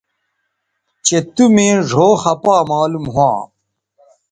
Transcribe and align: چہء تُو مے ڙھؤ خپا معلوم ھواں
چہء 1.05 1.21
تُو 1.33 1.45
مے 1.53 1.67
ڙھؤ 1.89 2.09
خپا 2.21 2.55
معلوم 2.69 3.05
ھواں 3.13 3.39